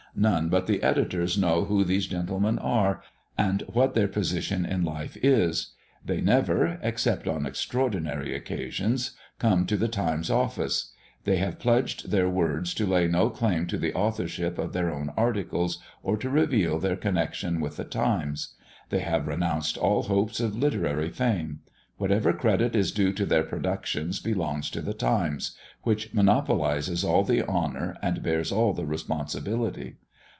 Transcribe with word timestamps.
None 0.13 0.49
but 0.49 0.67
the 0.67 0.83
editors 0.83 1.37
know 1.37 1.63
who 1.63 1.85
these 1.85 2.05
gentlemen 2.05 2.59
are, 2.59 3.01
and 3.37 3.61
what 3.71 3.93
their 3.95 4.09
position 4.09 4.65
in 4.65 4.83
life 4.83 5.15
is. 5.23 5.71
They 6.03 6.19
never, 6.19 6.77
except 6.81 7.29
on 7.29 7.45
extraordinary 7.45 8.35
occasions, 8.35 9.11
come 9.39 9.65
to 9.67 9.77
the 9.77 9.87
Times 9.87 10.29
office. 10.29 10.91
They 11.23 11.37
have 11.37 11.59
pledged 11.59 12.11
their 12.11 12.27
words 12.27 12.73
to 12.73 12.85
lay 12.85 13.07
no 13.07 13.29
claim 13.29 13.67
to 13.67 13.77
the 13.77 13.93
authorship 13.93 14.57
of 14.57 14.73
their 14.73 14.93
own 14.93 15.13
articles, 15.15 15.77
or 16.03 16.17
to 16.17 16.29
reveal 16.29 16.77
their 16.77 16.97
connection 16.97 17.61
with 17.61 17.77
the 17.77 17.85
Times. 17.85 18.55
They 18.89 18.99
have 18.99 19.27
renounced 19.29 19.77
all 19.77 20.03
hopes 20.03 20.41
of 20.41 20.57
literary 20.57 21.09
fame; 21.09 21.61
whatever 21.97 22.33
credit 22.33 22.75
is 22.75 22.91
due 22.91 23.13
to 23.13 23.27
their 23.27 23.43
productions 23.43 24.19
belongs 24.19 24.71
to 24.71 24.81
the 24.81 24.93
Times, 24.93 25.55
which 25.83 26.11
monopolises 26.15 27.03
all 27.07 27.23
the 27.23 27.43
honor, 27.45 27.95
and 28.01 28.23
bears 28.23 28.51
all 28.51 28.73
the 28.73 28.85
responsibility. 28.87 29.97